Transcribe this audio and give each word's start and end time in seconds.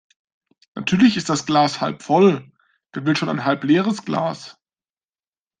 Natürlich 0.73 1.15
ist 1.15 1.29
das 1.29 1.45
Glas 1.45 1.79
halb 1.79 2.01
voll. 2.01 2.51
Wer 2.91 3.05
will 3.05 3.15
schon 3.15 3.29
ein 3.29 3.45
halbleeres 3.45 4.03
Glas? 4.03 4.57